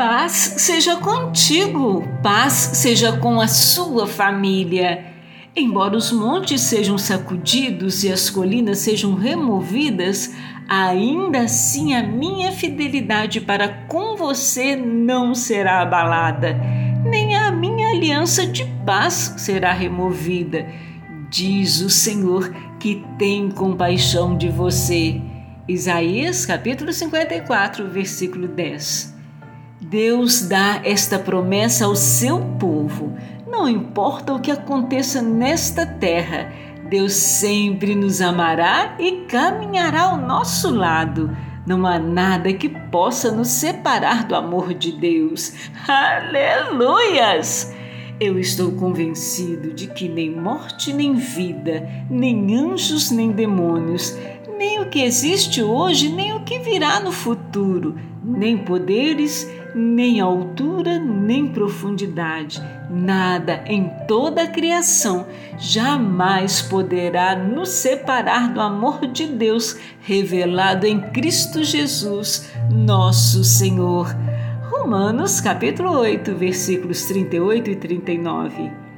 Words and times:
Paz 0.00 0.54
seja 0.56 0.96
contigo, 0.96 2.02
paz 2.22 2.70
seja 2.72 3.18
com 3.18 3.38
a 3.38 3.46
sua 3.46 4.06
família. 4.06 5.04
Embora 5.54 5.94
os 5.94 6.10
montes 6.10 6.62
sejam 6.62 6.96
sacudidos 6.96 8.02
e 8.02 8.10
as 8.10 8.30
colinas 8.30 8.78
sejam 8.78 9.14
removidas, 9.14 10.34
ainda 10.66 11.40
assim 11.40 11.94
a 11.94 12.02
minha 12.02 12.50
fidelidade 12.50 13.42
para 13.42 13.68
com 13.88 14.16
você 14.16 14.74
não 14.74 15.34
será 15.34 15.82
abalada, 15.82 16.58
nem 17.04 17.36
a 17.36 17.52
minha 17.52 17.90
aliança 17.90 18.46
de 18.46 18.64
paz 18.86 19.34
será 19.36 19.70
removida, 19.70 20.66
diz 21.28 21.82
o 21.82 21.90
Senhor 21.90 22.50
que 22.78 23.04
tem 23.18 23.50
compaixão 23.50 24.34
de 24.34 24.48
você. 24.48 25.20
Isaías 25.68 26.46
capítulo 26.46 26.90
54, 26.90 27.86
versículo 27.86 28.48
10. 28.48 29.09
Deus 29.80 30.42
dá 30.42 30.80
esta 30.84 31.18
promessa 31.18 31.86
ao 31.86 31.96
seu 31.96 32.40
povo. 32.58 33.16
Não 33.46 33.68
importa 33.68 34.34
o 34.34 34.40
que 34.40 34.50
aconteça 34.50 35.22
nesta 35.22 35.86
terra, 35.86 36.52
Deus 36.88 37.14
sempre 37.14 37.94
nos 37.94 38.20
amará 38.20 38.96
e 38.98 39.24
caminhará 39.26 40.02
ao 40.02 40.16
nosso 40.16 40.74
lado. 40.74 41.34
Não 41.66 41.86
há 41.86 41.98
nada 41.98 42.52
que 42.52 42.68
possa 42.68 43.30
nos 43.30 43.48
separar 43.48 44.24
do 44.24 44.34
amor 44.34 44.74
de 44.74 44.92
Deus. 44.92 45.52
Aleluias! 45.86 47.72
Eu 48.18 48.38
estou 48.38 48.72
convencido 48.72 49.72
de 49.72 49.86
que 49.86 50.08
nem 50.08 50.30
morte, 50.30 50.92
nem 50.92 51.14
vida, 51.14 51.88
nem 52.10 52.54
anjos, 52.54 53.10
nem 53.10 53.30
demônios, 53.30 54.14
nem 54.60 54.78
o 54.78 54.90
que 54.90 55.02
existe 55.02 55.62
hoje, 55.62 56.10
nem 56.10 56.34
o 56.34 56.40
que 56.40 56.58
virá 56.58 57.00
no 57.00 57.10
futuro, 57.10 57.98
nem 58.22 58.58
poderes, 58.58 59.50
nem 59.74 60.20
altura, 60.20 60.98
nem 60.98 61.48
profundidade, 61.48 62.62
nada 62.90 63.64
em 63.64 63.90
toda 64.06 64.42
a 64.42 64.46
criação 64.46 65.26
jamais 65.56 66.60
poderá 66.60 67.34
nos 67.34 67.70
separar 67.70 68.52
do 68.52 68.60
amor 68.60 69.06
de 69.06 69.28
Deus 69.28 69.78
revelado 70.02 70.86
em 70.86 71.00
Cristo 71.10 71.64
Jesus, 71.64 72.52
nosso 72.70 73.42
Senhor. 73.42 74.14
Romanos 74.70 75.40
capítulo 75.40 75.90
8, 76.00 76.34
versículos 76.34 77.04
38 77.04 77.70
e 77.70 77.76
39. 77.76 78.89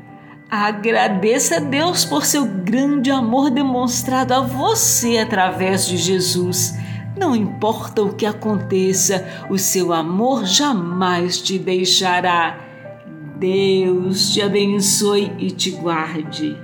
Agradeça 0.54 1.56
a 1.56 1.60
Deus 1.60 2.04
por 2.04 2.26
seu 2.26 2.44
grande 2.44 3.10
amor 3.10 3.50
demonstrado 3.50 4.34
a 4.34 4.40
você 4.40 5.16
através 5.16 5.86
de 5.86 5.96
Jesus. 5.96 6.74
Não 7.16 7.34
importa 7.34 8.02
o 8.02 8.12
que 8.12 8.26
aconteça, 8.26 9.26
o 9.48 9.56
seu 9.56 9.94
amor 9.94 10.44
jamais 10.44 11.40
te 11.40 11.58
deixará. 11.58 12.58
Deus 13.38 14.30
te 14.34 14.42
abençoe 14.42 15.32
e 15.38 15.50
te 15.50 15.70
guarde. 15.70 16.54